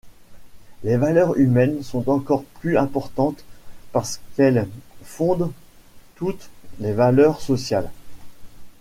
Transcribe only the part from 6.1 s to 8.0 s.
toutes les valeurs sociales.